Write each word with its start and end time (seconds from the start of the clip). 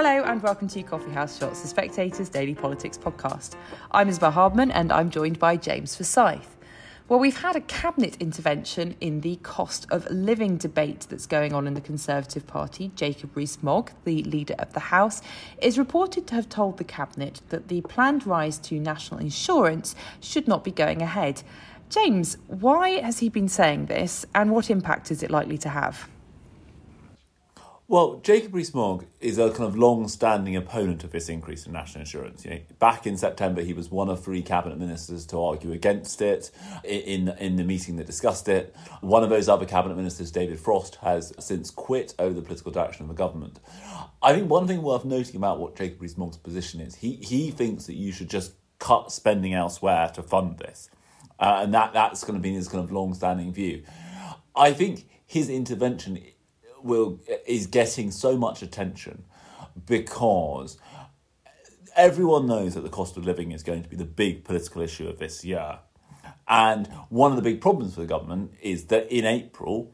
Hello 0.00 0.22
and 0.22 0.40
welcome 0.44 0.68
to 0.68 0.82
Coffee 0.84 1.10
House 1.10 1.40
Shots, 1.40 1.62
the 1.62 1.66
Spectator's 1.66 2.28
daily 2.28 2.54
politics 2.54 2.96
podcast. 2.96 3.56
I'm 3.90 4.08
Isabel 4.08 4.30
Hardman 4.30 4.70
and 4.70 4.92
I'm 4.92 5.10
joined 5.10 5.40
by 5.40 5.56
James 5.56 5.96
Forsyth. 5.96 6.56
Well, 7.08 7.18
we've 7.18 7.42
had 7.42 7.56
a 7.56 7.60
cabinet 7.62 8.16
intervention 8.20 8.94
in 9.00 9.22
the 9.22 9.40
cost 9.42 9.88
of 9.90 10.08
living 10.08 10.56
debate 10.56 11.08
that's 11.10 11.26
going 11.26 11.52
on 11.52 11.66
in 11.66 11.74
the 11.74 11.80
Conservative 11.80 12.46
Party. 12.46 12.92
Jacob 12.94 13.36
Rees-Mogg, 13.36 13.90
the 14.04 14.22
leader 14.22 14.54
of 14.60 14.72
the 14.72 14.78
House, 14.78 15.20
is 15.60 15.80
reported 15.80 16.28
to 16.28 16.36
have 16.36 16.48
told 16.48 16.78
the 16.78 16.84
cabinet 16.84 17.40
that 17.48 17.66
the 17.66 17.80
planned 17.80 18.24
rise 18.24 18.58
to 18.58 18.78
national 18.78 19.18
insurance 19.18 19.96
should 20.20 20.46
not 20.46 20.62
be 20.62 20.70
going 20.70 21.02
ahead. 21.02 21.42
James, 21.90 22.36
why 22.46 23.00
has 23.00 23.18
he 23.18 23.28
been 23.28 23.48
saying 23.48 23.86
this 23.86 24.24
and 24.32 24.52
what 24.52 24.70
impact 24.70 25.10
is 25.10 25.24
it 25.24 25.30
likely 25.32 25.58
to 25.58 25.70
have? 25.70 26.08
Well, 27.90 28.20
Jacob 28.22 28.54
Rees-Mogg 28.54 29.06
is 29.18 29.38
a 29.38 29.48
kind 29.48 29.64
of 29.64 29.74
long-standing 29.74 30.54
opponent 30.54 31.04
of 31.04 31.10
this 31.10 31.30
increase 31.30 31.64
in 31.64 31.72
national 31.72 32.02
insurance. 32.02 32.44
You 32.44 32.50
know, 32.50 32.60
back 32.78 33.06
in 33.06 33.16
September, 33.16 33.62
he 33.62 33.72
was 33.72 33.90
one 33.90 34.10
of 34.10 34.22
three 34.22 34.42
cabinet 34.42 34.78
ministers 34.78 35.24
to 35.28 35.40
argue 35.40 35.72
against 35.72 36.20
it 36.20 36.50
in 36.84 37.28
in 37.40 37.56
the 37.56 37.64
meeting 37.64 37.96
that 37.96 38.04
discussed 38.04 38.46
it. 38.46 38.76
One 39.00 39.22
of 39.22 39.30
those 39.30 39.48
other 39.48 39.64
cabinet 39.64 39.96
ministers, 39.96 40.30
David 40.30 40.60
Frost, 40.60 40.96
has 40.96 41.32
since 41.38 41.70
quit 41.70 42.14
over 42.18 42.34
the 42.34 42.42
political 42.42 42.70
direction 42.70 43.04
of 43.04 43.08
the 43.08 43.14
government. 43.14 43.58
I 44.22 44.34
think 44.34 44.50
one 44.50 44.66
thing 44.66 44.82
worth 44.82 45.06
noting 45.06 45.36
about 45.36 45.58
what 45.58 45.74
Jacob 45.74 46.02
Rees-Mogg's 46.02 46.36
position 46.36 46.82
is, 46.82 46.96
he 46.96 47.14
he 47.14 47.50
thinks 47.50 47.86
that 47.86 47.94
you 47.94 48.12
should 48.12 48.28
just 48.28 48.52
cut 48.78 49.10
spending 49.12 49.54
elsewhere 49.54 50.10
to 50.12 50.22
fund 50.22 50.58
this, 50.58 50.90
uh, 51.40 51.60
and 51.62 51.72
that 51.72 51.94
that's 51.94 52.22
going 52.22 52.38
to 52.38 52.42
be 52.42 52.52
his 52.52 52.68
kind 52.68 52.84
of 52.84 52.92
long-standing 52.92 53.50
view. 53.50 53.82
I 54.54 54.74
think 54.74 55.08
his 55.24 55.48
intervention 55.48 56.20
will 56.82 57.20
is 57.46 57.66
getting 57.66 58.10
so 58.10 58.36
much 58.36 58.62
attention 58.62 59.24
because 59.86 60.78
everyone 61.96 62.46
knows 62.46 62.74
that 62.74 62.82
the 62.82 62.88
cost 62.88 63.16
of 63.16 63.24
living 63.24 63.52
is 63.52 63.62
going 63.62 63.82
to 63.82 63.88
be 63.88 63.96
the 63.96 64.04
big 64.04 64.44
political 64.44 64.82
issue 64.82 65.08
of 65.08 65.18
this 65.18 65.44
year. 65.44 65.78
And 66.46 66.86
one 67.08 67.30
of 67.32 67.36
the 67.36 67.42
big 67.42 67.60
problems 67.60 67.94
for 67.94 68.00
the 68.00 68.06
government 68.06 68.52
is 68.62 68.86
that 68.86 69.10
in 69.12 69.24
April, 69.26 69.92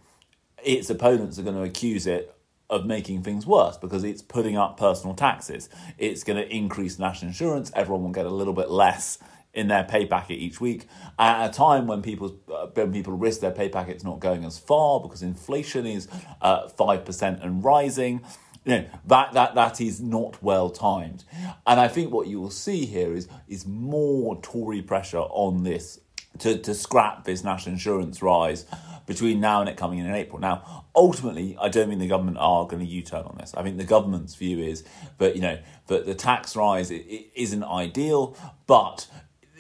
its 0.63 0.89
opponents 0.91 1.39
are 1.39 1.43
going 1.43 1.57
to 1.57 1.63
accuse 1.63 2.07
it 2.07 2.35
of 2.71 2.87
making 2.87 3.23
things 3.23 3.47
worse 3.47 3.77
because 3.77 4.05
it's 4.05 4.23
putting 4.23 4.57
up 4.57 4.77
personal 4.77 5.15
taxes. 5.15 5.69
It's 5.99 6.25
going 6.25 6.37
to 6.37 6.49
increase 6.55 6.99
national 6.99 7.29
insurance. 7.29 7.71
Everyone 7.75 8.05
will 8.05 8.11
get 8.11 8.27
a 8.27 8.31
little 8.31 8.55
bit 8.55 8.71
less 8.71 9.19
in 9.55 9.69
their 9.69 9.85
pay 9.85 10.05
packet 10.07 10.35
each 10.35 10.61
week 10.61 10.87
at 11.19 11.49
a 11.49 11.53
time 11.53 11.87
when 11.87 12.03
people 12.03 12.37
uh, 12.53 12.67
when 12.75 12.93
people 12.93 13.13
risk 13.13 13.41
their 13.41 13.51
pay 13.51 13.69
packets 13.69 14.05
not 14.05 14.21
going 14.21 14.45
as 14.45 14.59
far 14.59 15.01
because 15.01 15.23
inflation 15.23 15.87
is 15.87 16.09
uh, 16.43 16.69
five 16.69 17.05
percent 17.05 17.41
and 17.43 17.65
rising. 17.65 18.21
You 18.65 18.73
know, 18.79 18.87
that 19.07 19.33
that 19.35 19.55
that 19.55 19.81
is 19.81 20.01
not 20.01 20.43
well 20.43 20.71
timed, 20.71 21.25
and 21.67 21.79
I 21.79 21.89
think 21.89 22.13
what 22.13 22.27
you 22.27 22.41
will 22.41 22.51
see 22.51 22.87
here 22.87 23.13
is 23.13 23.29
is 23.47 23.67
more 23.67 24.41
Tory 24.41 24.81
pressure 24.83 25.19
on 25.19 25.65
this 25.65 26.01
to 26.39 26.59
to 26.59 26.75
scrap 26.75 27.25
this 27.25 27.45
national 27.45 27.75
insurance 27.75 28.23
rise 28.23 28.65
between 29.07 29.39
now 29.39 29.61
and 29.61 29.69
it 29.69 29.77
coming 29.77 29.99
in 29.99 30.07
in 30.07 30.15
April. 30.15 30.41
Now, 30.41 30.87
ultimately, 30.97 31.57
I 31.61 31.69
don't 31.69 31.89
mean 31.91 31.99
the 31.99 32.09
government 32.09 32.39
are 32.41 32.67
going 32.67 32.81
to 32.81 32.89
U-turn 32.91 33.25
on 33.25 33.37
this. 33.39 33.53
I 33.55 33.63
think 33.63 33.77
the 33.77 33.85
government's 33.85 34.35
view 34.35 34.59
is 34.59 34.83
that 35.19 35.37
you 35.37 35.43
know 35.43 35.59
that 35.89 36.07
the 36.07 36.15
tax 36.15 36.57
rise 36.57 36.91
it 36.91 37.05
isn't 37.35 37.65
ideal, 37.65 38.37
but 38.67 39.07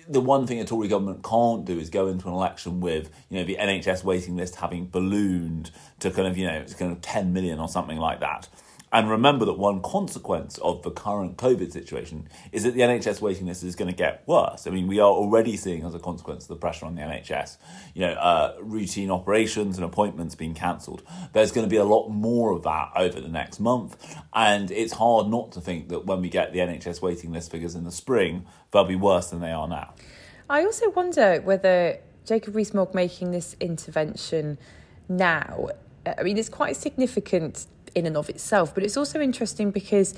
the 0.08 0.20
one 0.20 0.46
thing 0.46 0.60
a 0.60 0.64
Tory 0.64 0.88
government 0.88 1.22
can't 1.22 1.64
do 1.64 1.78
is 1.78 1.90
go 1.90 2.08
into 2.08 2.28
an 2.28 2.34
election 2.34 2.80
with, 2.80 3.10
you 3.28 3.38
know, 3.38 3.44
the 3.44 3.56
NHS 3.56 4.04
waiting 4.04 4.36
list 4.36 4.56
having 4.56 4.88
ballooned 4.88 5.70
to 6.00 6.10
kind 6.10 6.28
of, 6.28 6.36
you 6.36 6.46
know, 6.46 6.54
it's 6.54 6.74
kind 6.74 6.92
of 6.92 7.00
10 7.00 7.32
million 7.32 7.58
or 7.58 7.68
something 7.68 7.98
like 7.98 8.20
that. 8.20 8.48
And 8.94 9.10
remember 9.10 9.44
that 9.46 9.58
one 9.58 9.82
consequence 9.82 10.56
of 10.58 10.84
the 10.84 10.90
current 10.92 11.36
COVID 11.36 11.72
situation 11.72 12.28
is 12.52 12.62
that 12.62 12.74
the 12.74 12.82
NHS 12.82 13.20
waiting 13.20 13.48
list 13.48 13.64
is 13.64 13.74
going 13.74 13.90
to 13.90 13.96
get 13.96 14.22
worse. 14.28 14.68
I 14.68 14.70
mean, 14.70 14.86
we 14.86 15.00
are 15.00 15.10
already 15.10 15.56
seeing 15.56 15.84
as 15.84 15.96
a 15.96 15.98
consequence 15.98 16.44
of 16.44 16.48
the 16.50 16.56
pressure 16.56 16.86
on 16.86 16.94
the 16.94 17.02
NHS, 17.02 17.56
you 17.94 18.02
know, 18.02 18.12
uh, 18.12 18.54
routine 18.60 19.10
operations 19.10 19.78
and 19.78 19.84
appointments 19.84 20.36
being 20.36 20.54
cancelled. 20.54 21.02
There's 21.32 21.50
going 21.50 21.66
to 21.66 21.68
be 21.68 21.76
a 21.76 21.84
lot 21.84 22.08
more 22.08 22.52
of 22.52 22.62
that 22.62 22.92
over 22.94 23.20
the 23.20 23.28
next 23.28 23.58
month. 23.58 24.16
And 24.32 24.70
it's 24.70 24.92
hard 24.92 25.26
not 25.26 25.50
to 25.52 25.60
think 25.60 25.88
that 25.88 26.06
when 26.06 26.22
we 26.22 26.28
get 26.28 26.52
the 26.52 26.60
NHS 26.60 27.02
waiting 27.02 27.32
list 27.32 27.50
figures 27.50 27.74
in 27.74 27.82
the 27.82 27.90
spring, 27.90 28.46
they'll 28.70 28.84
be 28.84 28.94
worse 28.94 29.30
than 29.30 29.40
they 29.40 29.50
are 29.50 29.66
now. 29.66 29.94
I 30.48 30.64
also 30.64 30.90
wonder 30.90 31.40
whether 31.40 31.98
Jacob 32.24 32.54
Rees-Mogg 32.54 32.94
making 32.94 33.32
this 33.32 33.56
intervention 33.58 34.56
now, 35.08 35.70
I 36.06 36.22
mean, 36.22 36.38
it's 36.38 36.48
quite 36.48 36.76
significant 36.76 37.66
in 37.94 38.06
and 38.06 38.16
of 38.16 38.28
itself. 38.28 38.74
But 38.74 38.84
it's 38.84 38.96
also 38.96 39.20
interesting 39.20 39.70
because 39.70 40.14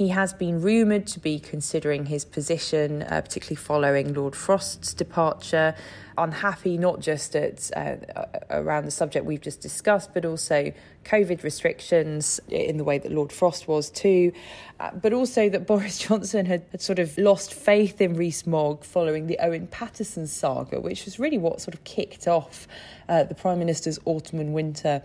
he 0.00 0.08
has 0.08 0.32
been 0.32 0.62
rumoured 0.62 1.06
to 1.08 1.20
be 1.20 1.38
considering 1.38 2.06
his 2.06 2.24
position, 2.24 3.02
uh, 3.02 3.20
particularly 3.20 3.56
following 3.56 4.14
Lord 4.14 4.34
Frost's 4.34 4.94
departure. 4.94 5.74
Unhappy 6.16 6.78
not 6.78 7.00
just 7.00 7.36
at 7.36 7.70
uh, 7.76 8.24
around 8.48 8.86
the 8.86 8.90
subject 8.90 9.26
we've 9.26 9.42
just 9.42 9.60
discussed, 9.60 10.14
but 10.14 10.24
also 10.24 10.72
COVID 11.04 11.42
restrictions 11.42 12.40
in 12.48 12.78
the 12.78 12.84
way 12.84 12.96
that 12.96 13.12
Lord 13.12 13.30
Frost 13.30 13.68
was 13.68 13.90
too, 13.90 14.32
uh, 14.80 14.90
but 14.92 15.12
also 15.12 15.50
that 15.50 15.66
Boris 15.66 15.98
Johnson 16.08 16.46
had, 16.46 16.62
had 16.70 16.80
sort 16.80 16.98
of 16.98 17.18
lost 17.18 17.52
faith 17.52 18.00
in 18.00 18.14
Rees-Mogg 18.14 18.84
following 18.84 19.26
the 19.26 19.38
Owen 19.38 19.66
Paterson 19.66 20.26
saga, 20.26 20.80
which 20.80 21.04
was 21.04 21.18
really 21.18 21.36
what 21.36 21.60
sort 21.60 21.74
of 21.74 21.84
kicked 21.84 22.26
off 22.26 22.66
uh, 23.10 23.24
the 23.24 23.34
Prime 23.34 23.58
Minister's 23.58 23.98
autumn 24.06 24.40
and 24.40 24.54
winter 24.54 25.02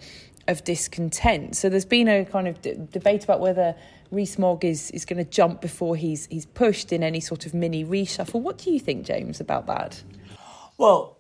of 0.47 0.63
discontent. 0.63 1.55
So 1.55 1.69
there's 1.69 1.85
been 1.85 2.07
a 2.07 2.25
kind 2.25 2.47
of 2.47 2.61
d- 2.61 2.75
debate 2.91 3.23
about 3.23 3.39
whether 3.39 3.75
Rees-Mogg 4.11 4.63
is, 4.63 4.91
is 4.91 5.05
going 5.05 5.17
to 5.17 5.29
jump 5.29 5.61
before 5.61 5.95
he's 5.95 6.27
he's 6.27 6.45
pushed 6.45 6.91
in 6.91 7.01
any 7.03 7.19
sort 7.19 7.45
of 7.45 7.53
mini 7.53 7.83
reshuffle. 7.83 8.41
What 8.41 8.57
do 8.57 8.71
you 8.71 8.79
think, 8.79 9.05
James, 9.05 9.39
about 9.39 9.65
that? 9.67 10.03
Well, 10.77 11.17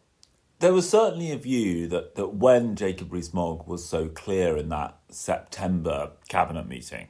there 0.59 0.73
was 0.73 0.89
certainly 0.89 1.31
a 1.31 1.37
view 1.37 1.87
that, 1.87 2.15
that 2.15 2.35
when 2.35 2.75
Jacob 2.75 3.11
Rees-Mogg 3.11 3.67
was 3.67 3.83
so 3.85 4.07
clear 4.07 4.55
in 4.57 4.69
that 4.69 4.97
September 5.09 6.11
cabinet 6.29 6.67
meeting, 6.67 7.07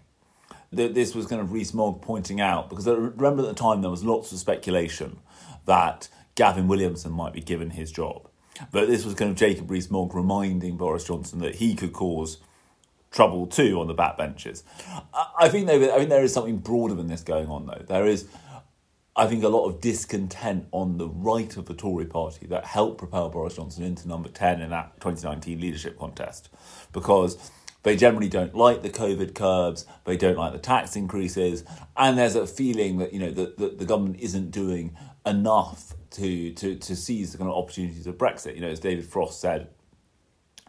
that 0.72 0.94
this 0.94 1.14
was 1.14 1.28
kind 1.28 1.42
of 1.42 1.52
Rees-Mogg 1.52 2.02
pointing 2.02 2.42
out, 2.42 2.70
because 2.70 2.88
I 2.88 2.94
remember 2.94 3.44
at 3.44 3.50
the 3.50 3.54
time 3.54 3.82
there 3.82 3.92
was 3.92 4.04
lots 4.04 4.32
of 4.32 4.40
speculation 4.40 5.20
that 5.66 6.10
Gavin 6.36 6.68
Williamson 6.68 7.12
might 7.12 7.34
be 7.34 7.42
given 7.42 7.72
his 7.72 7.92
job. 7.92 8.30
But 8.72 8.88
this 8.88 9.06
was 9.06 9.14
kind 9.14 9.32
of 9.32 9.38
Jacob 9.38 9.70
Rees-Mogg 9.70 10.14
reminding 10.14 10.78
Boris 10.78 11.06
Johnson 11.06 11.40
that 11.40 11.56
he 11.56 11.76
could 11.76 11.94
cause 11.94 12.38
trouble 13.12 13.48
too 13.48 13.80
on 13.80 13.88
the 13.88 13.96
backbenches. 13.96 14.64
I 15.40 15.50
think 15.50 15.68
there, 15.68 15.94
I 15.94 15.98
think 15.98 16.10
there 16.10 16.24
is 16.24 16.34
something 16.34 16.58
broader 16.58 16.94
than 16.94 17.08
this 17.08 17.24
going 17.24 17.48
on 17.48 17.66
though. 17.66 17.84
There 17.88 18.06
is, 18.06 18.28
I 19.16 19.28
think, 19.28 19.44
a 19.44 19.48
lot 19.48 19.68
of 19.68 19.80
discontent 19.80 20.68
on 20.72 20.98
the 20.98 21.08
right 21.08 21.56
of 21.58 21.66
the 21.66 21.74
Tory 21.74 22.06
party 22.06 22.46
that 22.48 22.66
helped 22.66 22.98
propel 22.98 23.30
Boris 23.30 23.56
Johnson 23.56 23.84
into 23.84 24.08
number 24.08 24.30
10 24.30 24.62
in 24.62 24.70
that 24.72 25.00
2019 25.00 25.60
leadership 25.60 25.98
contest 25.98 26.50
because 26.92 27.52
they 27.84 27.96
generally 27.96 28.28
don't 28.28 28.56
like 28.56 28.82
the 28.82 28.90
COVID 28.90 29.36
curbs, 29.36 29.86
they 30.06 30.18
don't 30.18 30.38
like 30.38 30.54
the 30.54 30.60
tax 30.60 30.96
increases, 30.96 31.64
and 31.96 32.18
there's 32.18 32.36
a 32.36 32.48
feeling 32.48 32.98
that, 32.98 33.14
you 33.14 33.20
know, 33.20 33.32
that, 33.32 33.58
that 33.58 33.78
the 33.78 33.86
government 33.86 34.20
isn't 34.20 34.50
doing 34.50 34.98
enough 35.26 35.94
to, 36.12 36.52
to, 36.54 36.76
to 36.76 36.96
seize 36.96 37.32
the 37.32 37.38
kind 37.38 37.50
of 37.50 37.58
opportunities 37.58 38.08
of 38.08 38.18
Brexit. 38.18 38.56
You 38.56 38.62
know, 38.62 38.70
as 38.70 38.80
David 38.80 39.06
Frost 39.06 39.42
said 39.42 39.70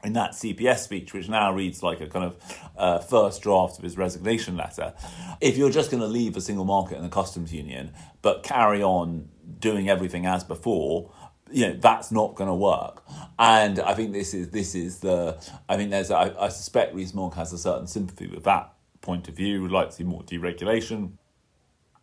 in 0.04 0.12
that 0.12 0.32
CPS 0.32 0.78
speech, 0.78 1.12
which 1.12 1.28
now 1.28 1.52
reads 1.52 1.82
like 1.82 2.00
a 2.00 2.06
kind 2.06 2.24
of 2.24 2.60
uh, 2.76 2.98
first 2.98 3.42
draft 3.42 3.78
of 3.78 3.84
his 3.84 3.96
resignation 3.96 4.56
letter, 4.56 4.94
if 5.40 5.56
you're 5.56 5.70
just 5.70 5.90
going 5.90 6.00
to 6.00 6.06
leave 6.08 6.34
the 6.34 6.40
single 6.40 6.64
market 6.64 6.96
and 6.96 7.04
the 7.04 7.10
customs 7.10 7.52
union, 7.52 7.92
but 8.22 8.42
carry 8.42 8.82
on 8.82 9.28
doing 9.58 9.88
everything 9.88 10.26
as 10.26 10.44
before, 10.44 11.12
you 11.50 11.66
know 11.66 11.74
that's 11.74 12.10
not 12.10 12.34
going 12.34 12.48
to 12.48 12.54
work. 12.54 13.04
And 13.38 13.78
I 13.78 13.94
think 13.94 14.12
this 14.12 14.34
is 14.34 14.50
this 14.50 14.74
is 14.74 14.98
the. 14.98 15.36
I 15.68 15.76
think 15.76 15.90
there's. 15.90 16.10
I, 16.10 16.48
suspect 16.48 16.94
Rees-Mogg 16.94 17.34
has 17.34 17.52
a 17.52 17.58
certain 17.58 17.86
sympathy 17.86 18.26
with 18.26 18.44
that 18.44 18.72
point 19.00 19.28
of 19.28 19.36
view. 19.36 19.62
Would 19.62 19.70
like 19.70 19.90
to 19.90 19.94
see 19.94 20.04
more 20.04 20.22
deregulation. 20.22 21.12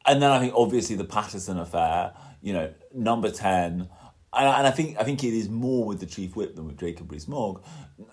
And 0.05 0.21
then 0.21 0.31
I 0.31 0.39
think 0.39 0.53
obviously 0.55 0.95
the 0.95 1.05
Paterson 1.05 1.57
affair 1.57 2.13
you 2.43 2.53
know, 2.53 2.71
number 2.93 3.31
10. 3.31 3.89
And, 4.35 4.47
and 4.47 4.67
I 4.67 4.71
think 4.71 4.97
I 4.99 5.03
think 5.03 5.23
it 5.23 5.33
is 5.33 5.49
more 5.49 5.85
with 5.85 5.99
the 5.99 6.05
chief 6.05 6.35
whip 6.35 6.55
than 6.55 6.65
with 6.67 6.77
Jacob 6.77 7.11
Rees-Mogg. 7.11 7.63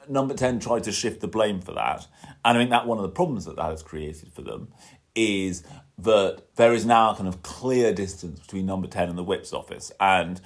Number 0.08 0.34
10 0.34 0.60
tried 0.60 0.84
to 0.84 0.92
shift 0.92 1.20
the 1.20 1.28
blame 1.28 1.60
for 1.60 1.72
that. 1.72 2.06
And 2.44 2.56
I 2.56 2.60
think 2.60 2.70
that 2.70 2.86
one 2.86 2.98
of 2.98 3.02
the 3.02 3.10
problems 3.10 3.44
that 3.44 3.56
that 3.56 3.70
has 3.70 3.82
created 3.82 4.32
for 4.32 4.42
them 4.42 4.72
is 5.14 5.64
that 5.98 6.42
there 6.54 6.72
is 6.72 6.86
now 6.86 7.10
a 7.10 7.16
kind 7.16 7.28
of 7.28 7.42
clear 7.42 7.92
distance 7.92 8.38
between 8.40 8.64
number 8.64 8.86
10 8.86 9.08
and 9.08 9.18
the 9.18 9.24
whip's 9.24 9.52
office. 9.52 9.90
And 9.98 10.40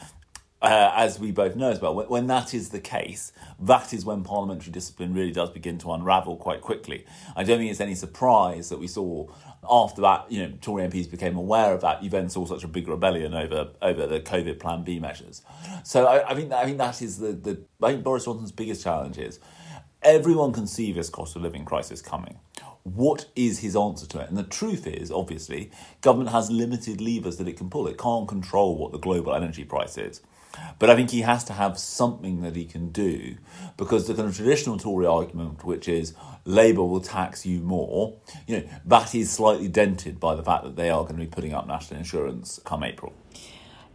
uh, 0.65 0.93
as 0.97 1.19
we 1.19 1.31
both 1.31 1.57
know 1.57 1.71
as 1.71 1.81
well, 1.81 1.95
when, 1.95 2.07
when, 2.09 2.27
that 2.29 2.55
is 2.55 2.71
the 2.71 2.81
case, 2.81 3.33
that 3.61 3.93
is 3.93 4.05
when 4.05 4.25
parliamentary 4.25 4.73
discipline 4.73 5.13
really 5.13 5.31
does 5.31 5.51
begin 5.51 5.79
to 5.79 5.93
unravel 5.93 6.37
quite 6.37 6.61
quickly. 6.61 7.05
I 7.37 7.45
don't 7.45 7.59
think 7.59 7.71
it's 7.71 7.81
any 7.81 7.95
surprise 7.95 8.71
that 8.71 8.79
we 8.79 8.87
saw 8.87 9.27
after 9.69 10.01
that, 10.03 10.31
you 10.31 10.43
know, 10.43 10.53
Tory 10.61 10.87
MPs 10.89 11.11
became 11.11 11.37
aware 11.37 11.73
of 11.73 11.81
that. 11.83 12.03
You 12.03 12.11
then 12.11 12.29
saw 12.29 12.45
such 12.45 12.65
a 12.65 12.69
big 12.69 12.89
rebellion 12.89 13.35
over 13.35 13.71
over 13.81 14.07
the 14.07 14.21
COVID 14.21 14.59
Plan 14.59 14.85
B 14.85 14.99
measures. 14.99 15.43
So 15.85 16.07
I, 16.07 16.31
I 16.31 16.35
think 16.35 16.53
I 16.53 16.65
think 16.65 16.79
that 16.79 17.01
is 17.03 17.19
the 17.19 17.33
the 17.33 17.63
I 17.83 17.93
think 17.93 18.05
Boris 18.05 18.25
Johnson's 18.25 18.53
biggest 18.53 18.83
challenge 18.83 19.19
is 19.19 19.41
everyone 20.03 20.53
can 20.53 20.67
see 20.67 20.93
this 20.93 21.09
cost 21.09 21.37
of 21.37 21.43
living 21.43 21.65
crisis 21.65 22.03
coming. 22.03 22.39
What 22.83 23.27
is 23.35 23.61
his 23.61 23.75
answer 23.75 24.07
to 24.09 24.21
it? 24.21 24.29
And 24.29 24.37
the 24.37 24.43
truth 24.43 24.87
is, 24.87 25.11
obviously, 25.11 25.71
government 26.03 26.31
has 26.31 26.51
limited 26.51 27.01
levers 27.01 27.39
that 27.39 27.49
it 27.49 27.57
can 27.57 27.71
pull. 27.71 27.87
It 27.87 27.97
can't 27.97 28.29
control 28.29 28.77
what 28.77 28.93
the 28.93 28.99
global 28.99 29.35
energy 29.35 29.65
price 29.65 29.97
is. 29.97 30.21
But 30.79 30.91
I 30.91 30.97
think 30.97 31.11
he 31.11 31.23
has 31.23 31.45
to 31.45 31.53
have 31.53 31.79
something 31.79 32.43
that 32.43 32.57
he 32.57 32.65
can 32.65 32.91
do 32.91 33.37
because 33.77 34.07
the 34.07 34.15
kind 34.15 34.29
of 34.29 34.37
traditional 34.37 34.79
Tory 34.79 35.07
argument, 35.07 35.65
which 35.65 35.89
is 35.89 36.15
Labour 36.45 36.85
will 36.85 37.01
tax 37.01 37.47
you 37.47 37.61
more, 37.61 38.17
you 38.47 38.59
know, 38.59 38.69
that 38.85 39.15
is 39.15 39.31
slightly 39.31 39.69
dented 39.69 40.21
by 40.21 40.35
the 40.35 40.43
fact 40.43 40.65
that 40.65 40.77
they 40.77 40.91
are 40.91 41.03
going 41.03 41.17
to 41.17 41.21
be 41.21 41.27
putting 41.27 41.55
up 41.55 41.67
national 41.67 41.99
insurance 41.99 42.61
come 42.65 42.83
April. 42.85 43.13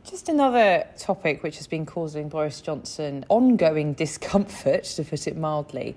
Just 0.09 0.29
another 0.29 0.87
topic 0.97 1.43
which 1.43 1.57
has 1.57 1.67
been 1.67 1.85
causing 1.85 2.29
Boris 2.29 2.61
Johnson 2.61 3.25
ongoing 3.29 3.93
discomfort, 3.93 4.83
to 4.85 5.03
put 5.03 5.27
it 5.27 5.37
mildly, 5.37 5.95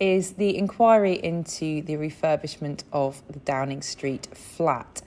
is 0.00 0.32
the 0.32 0.56
inquiry 0.56 1.12
into 1.22 1.80
the 1.82 1.94
refurbishment 1.94 2.82
of 2.92 3.22
the 3.30 3.38
Downing 3.38 3.82
Street 3.82 4.26
flat. 4.34 5.00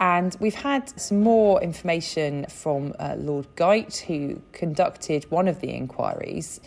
And 0.00 0.34
we've 0.40 0.54
had 0.54 0.98
some 0.98 1.20
more 1.20 1.62
information 1.62 2.46
from 2.48 2.94
uh, 2.98 3.16
Lord 3.18 3.46
Geidt, 3.54 3.98
who 3.98 4.40
conducted 4.52 5.30
one 5.30 5.46
of 5.46 5.60
the 5.60 5.68
inquiries 5.68 6.60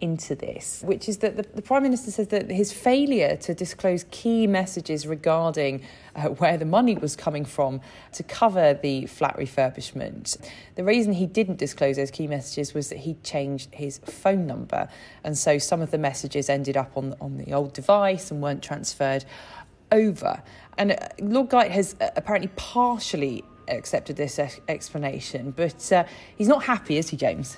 into 0.00 0.34
this, 0.34 0.82
which 0.84 1.08
is 1.08 1.18
that 1.18 1.36
the, 1.36 1.46
the, 1.54 1.62
Prime 1.62 1.82
Minister 1.82 2.10
says 2.10 2.28
that 2.28 2.50
his 2.50 2.72
failure 2.72 3.36
to 3.36 3.54
disclose 3.54 4.04
key 4.10 4.46
messages 4.46 5.06
regarding 5.06 5.82
uh, 6.14 6.28
where 6.28 6.58
the 6.58 6.66
money 6.66 6.94
was 6.94 7.16
coming 7.16 7.46
from 7.46 7.80
to 8.12 8.22
cover 8.22 8.74
the 8.74 9.06
flat 9.06 9.34
refurbishment. 9.38 10.36
The 10.74 10.84
reason 10.84 11.14
he 11.14 11.26
didn't 11.26 11.56
disclose 11.56 11.96
those 11.96 12.10
key 12.10 12.26
messages 12.26 12.74
was 12.74 12.90
that 12.90 12.98
he 12.98 13.14
changed 13.22 13.72
his 13.72 13.98
phone 13.98 14.46
number. 14.46 14.88
And 15.22 15.38
so 15.38 15.56
some 15.56 15.80
of 15.80 15.90
the 15.90 15.98
messages 15.98 16.50
ended 16.50 16.76
up 16.76 16.96
on, 16.96 17.14
on 17.18 17.38
the 17.38 17.54
old 17.54 17.72
device 17.72 18.30
and 18.30 18.42
weren't 18.42 18.62
transferred 18.62 19.24
over. 19.92 20.42
And 20.78 20.92
uh, 20.92 20.96
Lord 21.20 21.50
Geidt 21.50 21.70
has 21.70 21.96
uh, 22.00 22.10
apparently 22.16 22.50
partially 22.56 23.44
accepted 23.68 24.16
this 24.16 24.38
explanation, 24.68 25.52
but 25.52 25.92
uh, 25.92 26.04
he's 26.36 26.48
not 26.48 26.64
happy, 26.64 26.98
is 26.98 27.10
he, 27.10 27.16
James? 27.16 27.56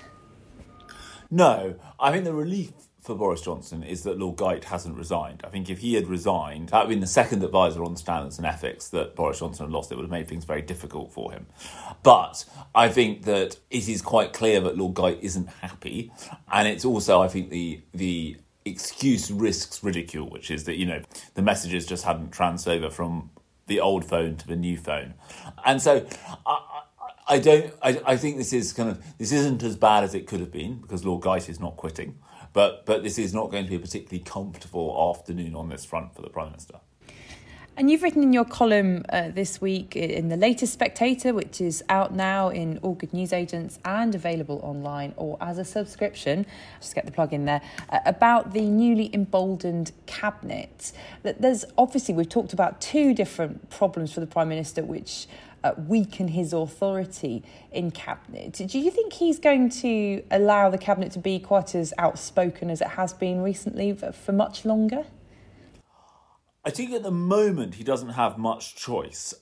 No, 1.31 1.75
I 1.99 2.12
think 2.12 2.25
the 2.25 2.32
relief 2.32 2.73
for 3.06 3.14
Boris 3.14 3.40
Johnson 3.40 3.84
is 3.84 4.02
that 4.02 4.19
Lord 4.19 4.37
Geidt 4.37 4.64
hasn't 4.64 4.96
resigned. 4.96 5.43
I 5.44 5.49
think 5.49 5.70
if 5.70 5.78
he 5.78 5.94
had 5.94 6.08
resigned, 6.08 6.70
that 6.70 6.78
would 6.78 6.82
have 6.82 6.88
been 6.88 7.00
the 7.00 7.06
second 7.06 7.43
advisor 7.44 7.84
on 7.84 7.96
standards 7.96 8.38
and 8.38 8.46
ethics 8.46 8.88
that 8.88 9.14
Boris 9.14 9.38
Johnson 9.38 9.67
had 9.67 9.72
lost. 9.72 9.93
It 9.93 9.94
would 9.94 10.02
have 10.02 10.11
made 10.11 10.29
things 10.29 10.44
very 10.44 10.62
difficult 10.62 11.12
for 11.12 11.31
him. 11.31 11.46
But 12.02 12.44
I 12.75 12.88
think 12.88 13.22
that 13.22 13.58
it 13.70 13.88
is 13.88 14.02
quite 14.02 14.32
clear 14.32 14.61
that 14.61 14.76
Lord 14.76 14.94
Geidt 14.94 15.20
isn't 15.20 15.49
happy, 15.49 16.12
and 16.52 16.67
it's 16.67 16.84
also, 16.84 17.22
I 17.22 17.29
think, 17.29 17.50
the 17.50 17.81
the 17.94 18.38
excuse 18.66 19.30
risks 19.30 19.82
ridicule, 19.82 20.28
which 20.28 20.50
is 20.50 20.64
that, 20.64 20.76
you 20.76 20.86
know, 20.86 21.00
the 21.34 21.42
messages 21.42 21.86
just 21.86 22.04
hadn't 22.04 22.32
transferred 22.32 22.78
over 22.78 22.90
from 22.90 23.30
the 23.66 23.80
old 23.80 24.04
phone 24.04 24.36
to 24.36 24.46
the 24.46 24.56
new 24.56 24.76
phone. 24.76 25.14
And 25.64 25.80
so 25.80 26.06
I, 26.46 26.82
I 27.28 27.38
don't, 27.38 27.72
I, 27.82 28.00
I 28.06 28.16
think 28.16 28.36
this 28.36 28.52
is 28.52 28.72
kind 28.72 28.90
of, 28.90 29.02
this 29.18 29.32
isn't 29.32 29.62
as 29.62 29.76
bad 29.76 30.04
as 30.04 30.14
it 30.14 30.26
could 30.26 30.40
have 30.40 30.52
been 30.52 30.78
because 30.80 31.04
Lord 31.04 31.22
Geidt 31.22 31.48
is 31.48 31.60
not 31.60 31.76
quitting. 31.76 32.18
But, 32.52 32.86
but 32.86 33.02
this 33.02 33.18
is 33.18 33.34
not 33.34 33.50
going 33.50 33.64
to 33.64 33.70
be 33.70 33.76
a 33.76 33.80
particularly 33.80 34.24
comfortable 34.24 35.14
afternoon 35.14 35.54
on 35.54 35.69
this 35.69 35.84
front 35.84 36.14
for 36.14 36.22
the 36.22 36.30
Prime 36.30 36.50
Minister. 36.50 36.80
And 37.78 37.90
you've 37.90 38.02
written 38.02 38.23
in 38.23 38.32
your 38.32 38.46
column 38.46 39.05
uh, 39.11 39.28
this 39.28 39.61
week 39.61 39.94
in 39.96 40.31
the 40.31 40.37
latest 40.38 40.73
Spectator, 40.73 41.34
which 41.34 41.61
is 41.61 41.84
out 41.90 42.14
now 42.14 42.49
in 42.49 42.78
all 42.78 42.94
good 42.94 43.12
newsagents 43.12 43.78
and 43.84 44.14
available 44.14 44.61
online 44.62 45.12
or 45.19 45.37
as 45.43 45.58
a 45.58 45.64
subscription, 45.64 46.46
just 46.81 46.94
get 46.94 47.05
the 47.05 47.12
plug 47.12 47.34
in 47.34 47.44
there, 47.44 47.61
uh, 47.90 47.99
about 48.06 48.55
the 48.55 48.62
newly 48.62 49.11
emboldened 49.12 49.93
cabinet. 50.06 50.93
That 51.23 51.43
there's 51.43 51.67
obviously, 51.76 52.14
we've 52.14 52.31
talked 52.31 52.55
about 52.55 52.81
two 52.81 53.12
different 53.12 53.69
problems 53.69 54.11
for 54.11 54.20
the 54.20 54.26
Prime 54.26 54.49
Minister, 54.49 54.82
which 54.82 55.26
uh, 55.62 55.75
weaken 55.76 56.29
his 56.29 56.55
authority 56.55 57.43
in 57.72 57.90
cabinet. 57.90 58.55
Do 58.55 58.79
you 58.79 58.90
think 58.90 59.12
he's 59.12 59.38
going 59.38 59.69
to 59.82 60.22
allow 60.31 60.70
the 60.70 60.79
cabinet 60.79 61.12
to 61.12 61.19
be 61.19 61.38
quite 61.38 61.75
as 61.75 61.93
outspoken 61.99 62.70
as 62.70 62.81
it 62.81 62.88
has 62.88 63.12
been 63.12 63.43
recently 63.43 63.93
for, 63.93 64.12
for 64.12 64.32
much 64.32 64.64
longer? 64.64 65.05
I 66.66 66.70
think 66.70 66.92
at 66.92 67.04
the 67.04 67.12
moment 67.12 67.76
he 67.76 67.84
doesn't 67.84 68.08
have 68.10 68.38
much 68.38 68.74
choice. 68.74 69.32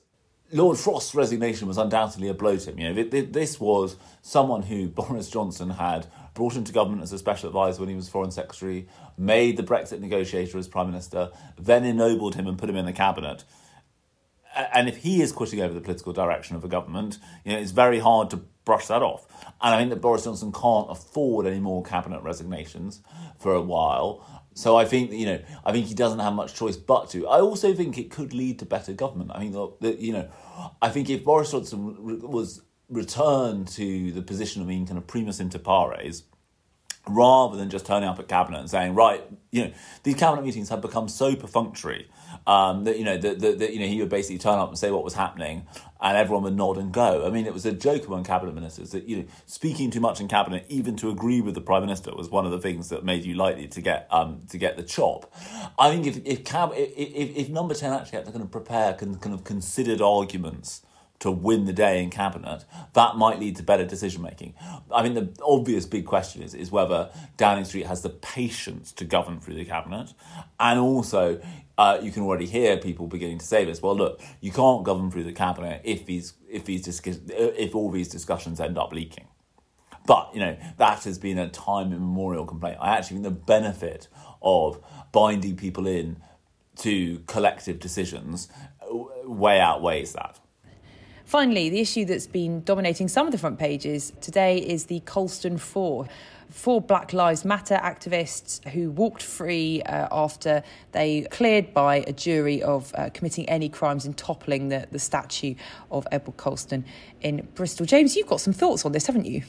Lord 0.51 0.77
Frost's 0.77 1.15
resignation 1.15 1.67
was 1.67 1.79
undoubtedly 1.79 2.27
a 2.27 2.35
blow 2.35 2.55
to 2.55 2.69
him. 2.69 2.77
You 2.77 2.93
know, 2.93 3.23
this 3.23 3.59
was 3.59 3.95
someone 4.21 4.61
who 4.61 4.87
Boris 4.89 5.27
Johnson 5.31 5.71
had 5.71 6.05
brought 6.35 6.55
into 6.55 6.71
government 6.71 7.01
as 7.01 7.11
a 7.11 7.17
special 7.17 7.49
advisor 7.49 7.79
when 7.79 7.89
he 7.89 7.95
was 7.95 8.07
foreign 8.07 8.29
secretary, 8.29 8.87
made 9.17 9.57
the 9.57 9.63
Brexit 9.63 10.01
negotiator 10.01 10.59
as 10.59 10.67
prime 10.67 10.85
minister, 10.85 11.31
then 11.57 11.83
ennobled 11.83 12.35
him 12.35 12.45
and 12.45 12.59
put 12.59 12.69
him 12.69 12.75
in 12.75 12.85
the 12.85 12.93
cabinet. 12.93 13.43
And 14.55 14.87
if 14.87 14.97
he 14.97 15.23
is 15.23 15.31
quitting 15.31 15.61
over 15.61 15.73
the 15.73 15.81
political 15.81 16.13
direction 16.13 16.55
of 16.55 16.61
the 16.61 16.67
government, 16.67 17.17
you 17.43 17.53
know, 17.53 17.59
it's 17.59 17.71
very 17.71 17.99
hard 17.99 18.29
to 18.29 18.37
brush 18.65 18.85
that 18.87 19.01
off. 19.01 19.25
And 19.61 19.73
I 19.73 19.79
think 19.79 19.89
that 19.89 19.99
Boris 19.99 20.25
Johnson 20.25 20.51
can't 20.51 20.91
afford 20.91 21.47
any 21.47 21.59
more 21.59 21.81
cabinet 21.83 22.21
resignations 22.21 23.01
for 23.39 23.53
a 23.53 23.61
while. 23.61 24.44
So 24.55 24.77
I 24.77 24.85
think 24.85 25.11
you 25.11 25.25
know, 25.25 25.39
I 25.65 25.73
think 25.73 25.85
he 25.85 25.93
doesn't 25.93 26.19
have 26.19 26.33
much 26.33 26.55
choice 26.55 26.77
but 26.77 27.09
to. 27.11 27.27
I 27.27 27.41
also 27.41 27.73
think 27.73 27.97
it 27.97 28.09
could 28.09 28.33
lead 28.33 28.59
to 28.59 28.65
better 28.65 28.93
government. 28.93 29.31
I 29.33 29.39
mean, 29.39 29.51
that 29.81 29.99
you 29.99 30.13
know, 30.13 30.29
I 30.81 30.89
think 30.89 31.09
if 31.09 31.25
Boris 31.25 31.51
Johnson 31.51 32.21
was 32.27 32.61
returned 32.89 33.67
to 33.69 34.11
the 34.13 34.21
position 34.21 34.61
of 34.61 34.69
being 34.69 34.85
kind 34.87 34.97
of 34.97 35.07
primus 35.07 35.41
inter 35.41 35.59
pares, 35.59 36.23
rather 37.07 37.57
than 37.57 37.69
just 37.69 37.85
turning 37.85 38.09
up 38.09 38.19
at 38.19 38.27
cabinet 38.27 38.59
and 38.59 38.69
saying, 38.69 38.95
right, 38.95 39.23
you 39.51 39.65
know, 39.65 39.71
these 40.03 40.15
cabinet 40.15 40.43
meetings 40.43 40.69
have 40.69 40.81
become 40.81 41.07
so 41.07 41.35
perfunctory 41.35 42.07
um, 42.47 42.83
that 42.83 42.97
you 42.97 43.03
know 43.03 43.17
that, 43.17 43.39
that, 43.39 43.73
you 43.73 43.79
know 43.79 43.87
he 43.87 43.99
would 43.99 44.09
basically 44.09 44.37
turn 44.37 44.59
up 44.59 44.69
and 44.69 44.77
say 44.77 44.91
what 44.91 45.03
was 45.03 45.15
happening, 45.15 45.65
and 45.99 46.17
everyone 46.17 46.43
would 46.43 46.55
nod 46.55 46.77
and 46.77 46.91
go. 46.91 47.25
I 47.25 47.29
mean, 47.29 47.45
it 47.45 47.53
was 47.53 47.65
a 47.65 47.71
joke 47.71 48.07
among 48.07 48.23
cabinet 48.23 48.53
ministers 48.53 48.91
that 48.91 49.07
you 49.07 49.17
know 49.17 49.25
speaking 49.45 49.89
too 49.89 49.99
much 49.99 50.21
in 50.21 50.27
cabinet, 50.27 50.65
even 50.69 50.95
to 50.97 51.09
agree 51.09 51.41
with 51.41 51.55
the 51.55 51.61
prime 51.61 51.81
minister, 51.81 52.13
was 52.15 52.29
one 52.29 52.45
of 52.45 52.51
the 52.51 52.59
things 52.59 52.89
that 52.89 53.03
made 53.03 53.23
you 53.23 53.33
likely 53.33 53.67
to 53.67 53.81
get 53.81 54.07
um, 54.11 54.43
to 54.49 54.57
get 54.57 54.77
the 54.77 54.83
chop. 54.83 55.33
I 55.79 55.89
think 55.89 56.05
if 56.05 56.25
if, 56.25 56.43
cab, 56.43 56.71
if, 56.75 56.91
if, 56.95 57.35
if 57.35 57.49
number 57.49 57.73
ten 57.73 57.93
actually 57.93 58.17
had 58.17 58.25
to 58.25 58.31
kind 58.31 58.43
of 58.43 58.51
prepare 58.51 58.93
kind 58.93 59.33
of 59.33 59.43
considered 59.43 60.01
arguments 60.01 60.81
to 61.19 61.31
win 61.31 61.65
the 61.65 61.73
day 61.73 62.03
in 62.03 62.09
cabinet, 62.09 62.65
that 62.93 63.15
might 63.15 63.39
lead 63.39 63.55
to 63.55 63.63
better 63.63 63.85
decision 63.85 64.21
making. 64.21 64.53
I 64.91 65.03
mean, 65.03 65.13
the 65.13 65.29
obvious 65.43 65.85
big 65.85 66.05
question 66.05 66.41
is 66.41 66.53
is 66.53 66.71
whether 66.71 67.09
Downing 67.37 67.65
Street 67.65 67.85
has 67.85 68.01
the 68.01 68.09
patience 68.09 68.91
to 68.93 69.05
govern 69.05 69.39
through 69.39 69.55
the 69.55 69.65
cabinet, 69.65 70.13
and 70.59 70.79
also 70.79 71.41
uh, 71.77 71.99
you 72.01 72.11
can 72.11 72.23
already 72.23 72.45
hear 72.45 72.77
people 72.77 73.07
beginning 73.07 73.39
to 73.39 73.45
say 73.45 73.65
this. 73.65 73.81
Well, 73.81 73.95
look, 73.95 74.21
you 74.41 74.51
can't 74.51 74.83
govern 74.83 75.11
through 75.11 75.23
the 75.23 75.33
cabinet 75.33 75.81
if 75.83 76.05
these 76.05 76.33
if 76.49 76.65
these 76.65 77.01
if 77.29 77.75
all 77.75 77.91
these 77.91 78.09
discussions 78.09 78.59
end 78.59 78.77
up 78.77 78.93
leaking. 78.93 79.27
But 80.05 80.31
you 80.33 80.39
know 80.39 80.57
that 80.77 81.03
has 81.03 81.17
been 81.17 81.37
a 81.37 81.49
time 81.49 81.91
immemorial 81.91 82.45
complaint. 82.45 82.77
I 82.79 82.95
actually 82.95 83.21
think 83.21 83.23
the 83.23 83.41
benefit 83.41 84.07
of 84.41 84.79
binding 85.11 85.55
people 85.55 85.87
in 85.87 86.17
to 86.77 87.19
collective 87.27 87.79
decisions 87.79 88.49
way 89.23 89.59
outweighs 89.59 90.13
that. 90.13 90.39
Finally, 91.25 91.69
the 91.69 91.79
issue 91.79 92.05
that's 92.05 92.27
been 92.27 92.63
dominating 92.63 93.07
some 93.07 93.25
of 93.25 93.31
the 93.31 93.37
front 93.37 93.57
pages 93.57 94.13
today 94.21 94.57
is 94.59 94.85
the 94.85 94.99
Colston 95.01 95.57
Four. 95.57 96.07
Four 96.51 96.79
Black 96.79 97.13
Lives 97.13 97.43
Matter 97.43 97.79
activists 97.81 98.63
who 98.69 98.91
walked 98.91 99.23
free 99.23 99.81
uh, 99.81 100.07
after 100.11 100.61
they 100.91 101.23
cleared 101.31 101.73
by 101.73 101.97
a 102.07 102.13
jury 102.13 102.61
of 102.61 102.93
uh, 102.93 103.09
committing 103.11 103.49
any 103.49 103.69
crimes 103.69 104.05
in 104.05 104.13
toppling 104.13 104.69
the, 104.69 104.87
the 104.91 104.99
statue 104.99 105.55
of 105.89 106.07
Edward 106.11 106.37
Colston 106.37 106.85
in 107.21 107.47
Bristol. 107.55 107.87
James, 107.87 108.15
you've 108.15 108.27
got 108.27 108.39
some 108.39 108.53
thoughts 108.53 108.85
on 108.85 108.91
this, 108.91 109.07
haven't 109.07 109.25
you? 109.25 109.41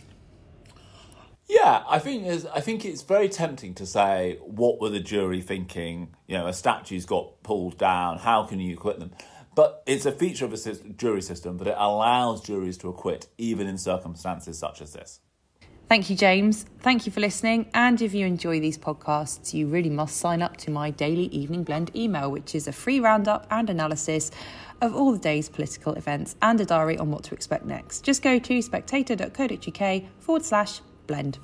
Yeah, 1.48 1.84
I 1.88 2.00
think 2.00 2.26
I 2.52 2.60
think 2.60 2.84
it's 2.84 3.02
very 3.02 3.28
tempting 3.28 3.74
to 3.74 3.86
say, 3.86 4.38
what 4.40 4.80
were 4.80 4.88
the 4.88 4.98
jury 4.98 5.42
thinking? 5.42 6.16
You 6.26 6.38
know, 6.38 6.46
a 6.48 6.52
statue's 6.52 7.04
got 7.04 7.42
pulled 7.44 7.78
down. 7.78 8.18
How 8.18 8.44
can 8.44 8.58
you 8.58 8.74
acquit 8.74 8.98
them? 8.98 9.12
But 9.56 9.82
it's 9.86 10.04
a 10.04 10.12
feature 10.12 10.44
of 10.44 10.52
a 10.52 10.74
jury 10.92 11.22
system 11.22 11.56
that 11.58 11.66
it 11.66 11.74
allows 11.78 12.42
juries 12.42 12.76
to 12.78 12.88
acquit 12.88 13.26
even 13.38 13.66
in 13.66 13.78
circumstances 13.78 14.58
such 14.58 14.82
as 14.82 14.92
this. 14.92 15.20
Thank 15.88 16.10
you, 16.10 16.16
James. 16.16 16.66
Thank 16.80 17.06
you 17.06 17.12
for 17.12 17.20
listening. 17.20 17.70
And 17.72 18.02
if 18.02 18.12
you 18.12 18.26
enjoy 18.26 18.60
these 18.60 18.76
podcasts, 18.76 19.54
you 19.54 19.66
really 19.66 19.88
must 19.88 20.18
sign 20.18 20.42
up 20.42 20.58
to 20.58 20.70
my 20.70 20.90
daily 20.90 21.26
Evening 21.26 21.64
Blend 21.64 21.94
email, 21.96 22.30
which 22.30 22.54
is 22.54 22.68
a 22.68 22.72
free 22.72 23.00
roundup 23.00 23.46
and 23.50 23.70
analysis 23.70 24.30
of 24.82 24.94
all 24.94 25.12
the 25.12 25.18
day's 25.18 25.48
political 25.48 25.94
events 25.94 26.36
and 26.42 26.60
a 26.60 26.66
diary 26.66 26.98
on 26.98 27.10
what 27.10 27.24
to 27.24 27.34
expect 27.34 27.64
next. 27.64 28.04
Just 28.04 28.20
go 28.20 28.38
to 28.38 28.60
spectator.co.uk 28.60 30.02
forward 30.18 30.44
slash 30.44 30.80
blend. 31.06 31.38